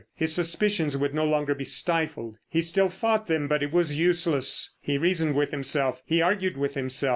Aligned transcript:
His 0.15 0.33
suspicions 0.33 0.97
would 0.97 1.13
no 1.13 1.25
longer 1.25 1.53
be 1.53 1.63
stifled. 1.63 2.39
He 2.49 2.61
still 2.61 2.89
fought 2.89 3.27
them, 3.27 3.47
but 3.47 3.61
it 3.61 3.71
was 3.71 3.95
useless. 3.99 4.71
He 4.81 4.97
reasoned 4.97 5.35
with 5.35 5.51
himself, 5.51 6.01
he 6.07 6.23
argued 6.23 6.57
with 6.57 6.73
himself. 6.73 7.09